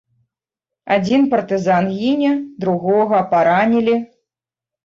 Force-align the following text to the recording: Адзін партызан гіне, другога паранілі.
Адзін 0.95 1.21
партызан 1.33 1.91
гіне, 1.99 2.31
другога 2.65 3.23
паранілі. 3.35 3.95